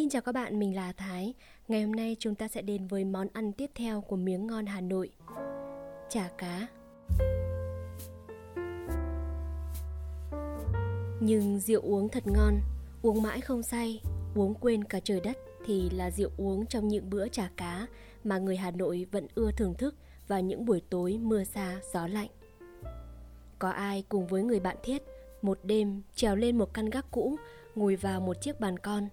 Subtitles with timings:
[0.00, 1.34] Xin chào các bạn, mình là Thái.
[1.68, 4.66] Ngày hôm nay chúng ta sẽ đến với món ăn tiếp theo của miếng ngon
[4.66, 5.10] Hà Nội.
[6.08, 6.66] Chả cá.
[11.20, 12.60] Nhưng rượu uống thật ngon,
[13.02, 14.00] uống mãi không say,
[14.34, 17.86] uống quên cả trời đất thì là rượu uống trong những bữa chả cá
[18.24, 19.94] mà người Hà Nội vẫn ưa thưởng thức
[20.28, 22.30] vào những buổi tối mưa xa gió lạnh.
[23.58, 25.02] Có ai cùng với người bạn thiết
[25.42, 27.36] một đêm trèo lên một căn gác cũ
[27.74, 29.08] ngồi vào một chiếc bàn con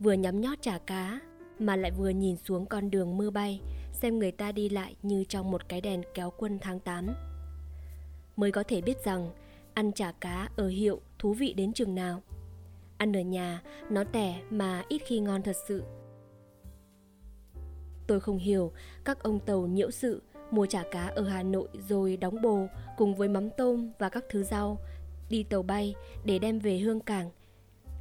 [0.00, 1.20] vừa nhắm nhót chả cá,
[1.58, 3.60] mà lại vừa nhìn xuống con đường mưa bay,
[3.92, 7.06] xem người ta đi lại như trong một cái đèn kéo quân tháng 8.
[8.36, 9.30] Mới có thể biết rằng,
[9.74, 12.22] ăn chả cá ở hiệu thú vị đến chừng nào.
[12.98, 15.82] Ăn ở nhà, nó tẻ mà ít khi ngon thật sự.
[18.06, 18.72] Tôi không hiểu,
[19.04, 23.14] các ông tàu nhiễu sự, mua chả cá ở Hà Nội rồi đóng bồ cùng
[23.14, 24.78] với mắm tôm và các thứ rau,
[25.30, 27.30] đi tàu bay để đem về hương cảng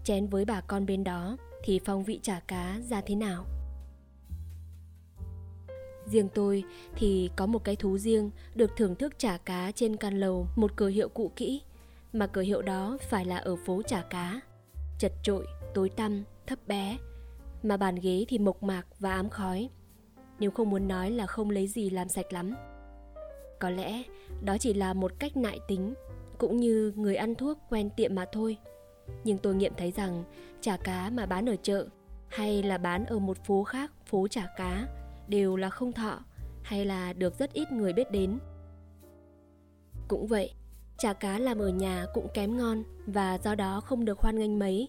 [0.06, 3.46] chén với bà con bên đó, thì phong vị chả cá ra thế nào?
[6.06, 6.64] Riêng tôi
[6.96, 10.72] thì có một cái thú riêng được thưởng thức chả cá trên căn lầu, một
[10.76, 11.62] cửa hiệu cũ kỹ.
[12.14, 14.40] Mà cửa hiệu đó phải là ở phố chả cá.
[15.00, 16.98] Chật trội, tối tăm, thấp bé.
[17.64, 19.70] Mà bàn ghế thì mộc mạc và ám khói.
[20.40, 22.56] Nếu không muốn nói là không lấy gì làm sạch lắm.
[23.60, 24.04] Có lẽ
[24.42, 25.94] đó chỉ là một cách nại tính,
[26.38, 28.58] cũng như người ăn thuốc quen tiệm mà thôi
[29.24, 30.24] nhưng tôi nghiệm thấy rằng
[30.62, 31.88] chả cá mà bán ở chợ,
[32.28, 34.88] hay là bán ở một phố khác, phố chả cá,
[35.28, 36.20] đều là không thọ,
[36.64, 38.40] hay là được rất ít người biết đến.
[40.08, 40.54] Cũng vậy,
[40.98, 44.60] chả cá làm ở nhà cũng kém ngon và do đó không được hoan nghênh
[44.60, 44.88] mấy.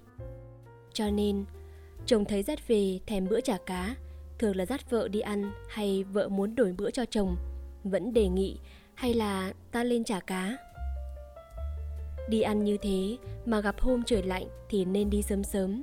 [0.92, 1.44] Cho nên,
[2.06, 3.94] chồng thấy dắt về thèm bữa chả cá,
[4.38, 7.36] thường là dắt vợ đi ăn hay vợ muốn đổi bữa cho chồng,
[7.84, 8.58] vẫn đề nghị
[8.94, 10.56] hay là ta lên chả cá.
[12.28, 15.82] Đi ăn như thế mà gặp hôm trời lạnh thì nên đi sớm sớm.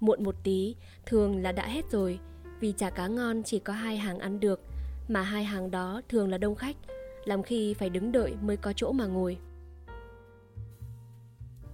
[0.00, 0.74] Muộn một tí
[1.06, 2.18] thường là đã hết rồi
[2.60, 4.60] vì chả cá ngon chỉ có hai hàng ăn được
[5.08, 6.76] mà hai hàng đó thường là đông khách
[7.24, 9.38] làm khi phải đứng đợi mới có chỗ mà ngồi.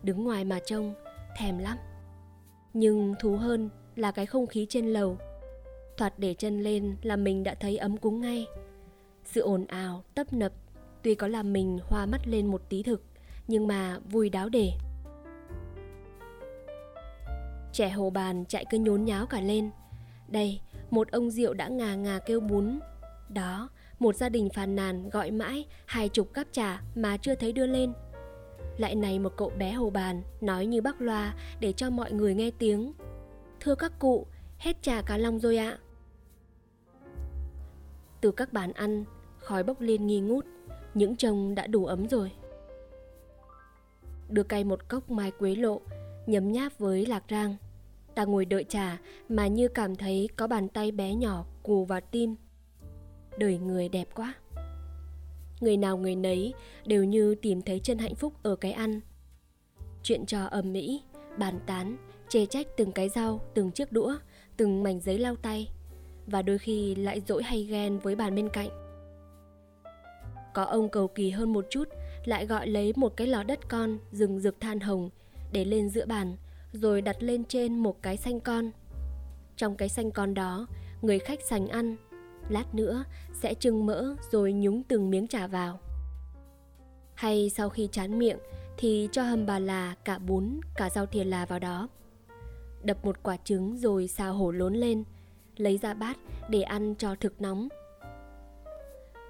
[0.03, 0.95] Đứng ngoài mà trông,
[1.39, 1.79] thèm lắm.
[2.75, 5.19] Nhưng thú hơn là cái không khí trên lầu.
[5.97, 8.47] Thoạt để chân lên là mình đã thấy ấm cúng ngay.
[9.25, 10.53] Sự ồn ào, tấp nập
[11.03, 13.03] tuy có làm mình hoa mắt lên một tí thực
[13.49, 14.73] nhưng mà vui đáo đề
[17.75, 19.71] trẻ hồ bàn chạy cứ nhốn nháo cả lên.
[20.29, 20.61] Đây,
[20.91, 22.79] một ông rượu đã ngà ngà kêu bún.
[23.29, 23.69] Đó,
[23.99, 27.67] một gia đình phàn nàn gọi mãi hai chục cắp trà mà chưa thấy đưa
[27.67, 27.93] lên.
[28.79, 32.35] Lại này một cậu bé hồ bàn nói như bác loa để cho mọi người
[32.35, 32.93] nghe tiếng.
[33.61, 34.27] Thưa các cụ,
[34.59, 35.79] hết trà cá long rồi ạ.
[38.21, 39.05] Từ các bàn ăn,
[39.39, 40.47] khói bốc lên nghi ngút.
[40.95, 42.33] Những chồng đã đủ ấm rồi
[44.29, 45.81] đưa cay một cốc mai quế lộ,
[46.27, 47.57] nhấm nháp với lạc rang.
[48.15, 48.99] Ta ngồi đợi trà
[49.29, 52.35] mà như cảm thấy có bàn tay bé nhỏ cù vào tim.
[53.39, 54.35] Đời người đẹp quá.
[55.61, 56.55] Người nào người nấy
[56.87, 59.01] đều như tìm thấy chân hạnh phúc ở cái ăn.
[60.03, 61.03] Chuyện trò ầm mỹ
[61.39, 61.97] bàn tán,
[62.29, 64.17] chê trách từng cái rau, từng chiếc đũa,
[64.57, 65.69] từng mảnh giấy lau tay
[66.27, 68.69] và đôi khi lại dỗi hay ghen với bàn bên cạnh.
[70.55, 71.89] Có ông cầu kỳ hơn một chút
[72.25, 75.11] lại gọi lấy một cái lò đất con rừng rực than hồng
[75.53, 76.37] để lên giữa bàn,
[76.73, 78.71] rồi đặt lên trên một cái xanh con.
[79.57, 80.67] Trong cái xanh con đó,
[81.03, 81.97] người khách sành ăn,
[82.49, 85.81] lát nữa sẽ trưng mỡ rồi nhúng từng miếng trà vào.
[87.15, 88.39] Hay sau khi chán miệng
[88.79, 91.89] thì cho hầm bà là, cả bún, cả rau thìa là vào đó.
[92.83, 95.05] Đập một quả trứng rồi xào hổ lốn lên,
[95.57, 96.17] lấy ra bát
[96.49, 97.69] để ăn cho thực nóng.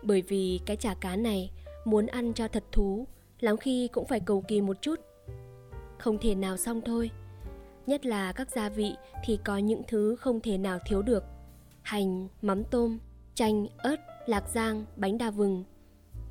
[0.02, 1.50] Bởi vì cái chả cá này
[1.84, 3.06] muốn ăn cho thật thú
[3.40, 5.00] lắm khi cũng phải cầu kỳ một chút.
[5.98, 7.10] Không thể nào xong thôi.
[7.86, 11.24] Nhất là các gia vị thì có những thứ không thể nào thiếu được.
[11.82, 12.98] Hành, mắm tôm,
[13.34, 13.96] chanh, ớt,
[14.26, 15.64] lạc giang, bánh đa vừng.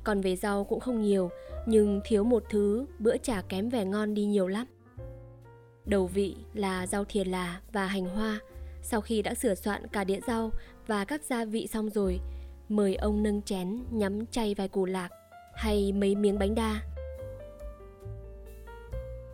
[0.04, 1.30] Còn về rau cũng không nhiều,
[1.66, 4.66] nhưng thiếu một thứ, bữa chả kém vẻ ngon đi nhiều lắm.
[5.84, 8.40] Đầu vị là rau thiền là và hành hoa.
[8.82, 10.50] Sau khi đã sửa soạn cả đĩa rau
[10.86, 12.20] và các gia vị xong rồi,
[12.68, 15.08] mời ông nâng chén nhắm chay vài củ lạc
[15.56, 16.80] hay mấy miếng bánh đa.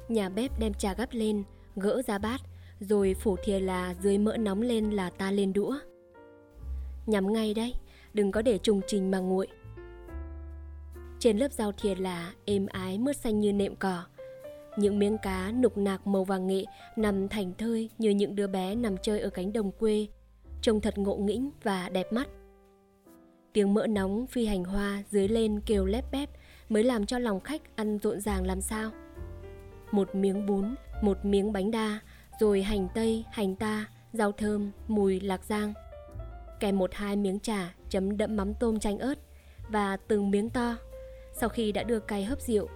[0.08, 1.44] Nhà bếp đem trà gắp lên,
[1.76, 2.40] gỡ ra bát,
[2.80, 5.74] rồi phủ thìa là dưới mỡ nóng lên là ta lên đũa.
[7.06, 7.74] Nhắm ngay đấy,
[8.14, 9.46] đừng có để trùng trình mà nguội.
[11.18, 14.04] Trên lớp rau thìa là êm ái mướt xanh như nệm cỏ.
[14.76, 16.64] Những miếng cá nục nạc màu vàng nghệ
[16.96, 20.06] nằm thành thơi như những đứa bé nằm chơi ở cánh đồng quê.
[20.62, 22.28] Trông thật ngộ nghĩnh và đẹp mắt.
[23.52, 26.30] Tiếng mỡ nóng phi hành hoa dưới lên kêu lép bép
[26.68, 28.90] mới làm cho lòng khách ăn rộn ràng làm sao.
[29.90, 32.00] Một miếng bún, một miếng bánh đa,
[32.40, 35.72] rồi hành tây, hành ta, rau thơm, mùi lạc giang.
[36.60, 39.18] Kèm một hai miếng trà chấm đậm mắm tôm chanh ớt
[39.68, 40.76] và từng miếng to.
[41.32, 42.68] Sau khi đã đưa cay hấp rượu,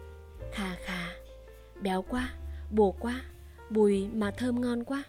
[0.52, 1.08] khà khà,
[1.80, 2.34] béo quá,
[2.70, 3.22] bổ quá,
[3.70, 5.02] bùi mà thơm ngon quá.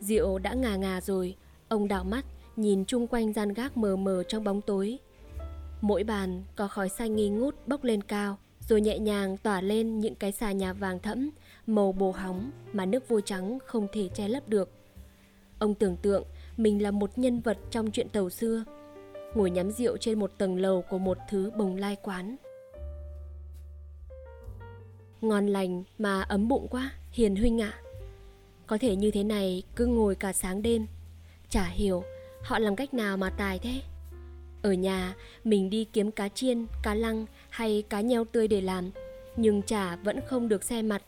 [0.00, 1.36] Rượu đã ngà ngà rồi,
[1.68, 2.24] ông đảo mắt
[2.60, 4.98] nhìn chung quanh gian gác mờ mờ trong bóng tối.
[5.80, 9.98] Mỗi bàn có khói xanh nghi ngút bốc lên cao, rồi nhẹ nhàng tỏa lên
[9.98, 11.30] những cái xà nhà vàng thẫm,
[11.66, 14.70] màu bồ hóng mà nước vôi trắng không thể che lấp được.
[15.58, 16.24] Ông tưởng tượng
[16.56, 18.64] mình là một nhân vật trong chuyện tàu xưa,
[19.34, 22.36] ngồi nhắm rượu trên một tầng lầu của một thứ bồng lai quán.
[25.20, 27.72] Ngon lành mà ấm bụng quá, hiền huynh ạ.
[27.74, 27.82] À.
[28.66, 30.86] Có thể như thế này cứ ngồi cả sáng đêm,
[31.48, 32.02] chả hiểu
[32.42, 33.82] họ làm cách nào mà tài thế.
[34.62, 35.14] Ở nhà,
[35.44, 38.90] mình đi kiếm cá chiên, cá lăng hay cá nheo tươi để làm,
[39.36, 41.02] nhưng chả vẫn không được xe mặt,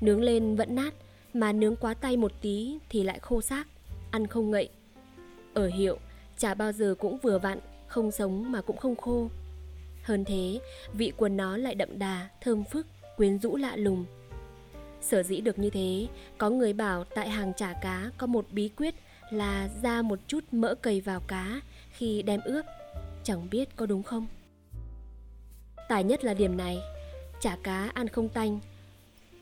[0.00, 0.94] nướng lên vẫn nát,
[1.34, 3.66] mà nướng quá tay một tí thì lại khô xác,
[4.10, 4.68] ăn không ngậy.
[5.54, 5.98] Ở hiệu,
[6.38, 9.28] chả bao giờ cũng vừa vặn, không sống mà cũng không khô.
[10.02, 10.60] Hơn thế,
[10.92, 12.86] vị quần nó lại đậm đà, thơm phức,
[13.16, 14.04] quyến rũ lạ lùng.
[15.00, 16.06] Sở dĩ được như thế,
[16.38, 18.94] có người bảo tại hàng chả cá có một bí quyết
[19.30, 22.64] là ra một chút mỡ cầy vào cá khi đem ướp.
[23.24, 24.26] Chẳng biết có đúng không?
[25.88, 26.78] Tài nhất là điểm này.
[27.40, 28.58] Chả cá ăn không tanh.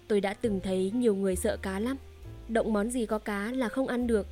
[0.08, 1.96] Tôi đã từng thấy nhiều người sợ cá lắm.
[2.48, 4.26] Động món gì có cá là không ăn được.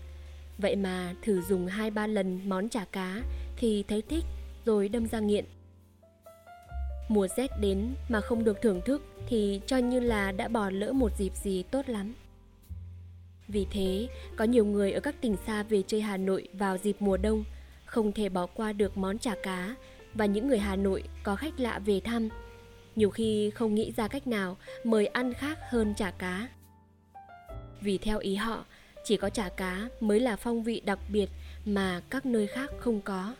[0.58, 3.22] Vậy mà thử dùng hai ba lần món chả cá
[3.56, 4.24] thì thấy thích,
[4.64, 5.44] rồi đâm ra nghiện.
[7.08, 10.92] Mùa rét đến mà không được thưởng thức thì cho như là đã bỏ lỡ
[10.92, 12.14] một dịp gì tốt lắm
[13.52, 16.96] vì thế có nhiều người ở các tỉnh xa về chơi hà nội vào dịp
[17.00, 17.44] mùa đông
[17.92, 19.74] không thể bỏ qua được món chả cá
[20.14, 22.28] và những người Hà Nội có khách lạ về thăm.
[22.96, 26.48] Nhiều khi không nghĩ ra cách nào mời ăn khác hơn chả cá.
[27.80, 28.64] Vì theo ý họ,
[29.04, 31.28] chỉ có chả cá mới là phong vị đặc biệt
[31.64, 33.34] mà các nơi khác không có.